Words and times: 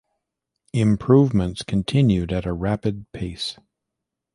Improvements 0.73 1.61
continued 1.61 2.33
at 2.33 2.47
a 2.47 2.53
rapid 2.53 3.05
pace. 3.11 3.59